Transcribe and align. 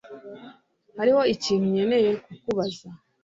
Hariho 0.97 1.21
ikintu 1.33 1.65
nkeneye 1.73 2.11
kukubaza 2.23 2.87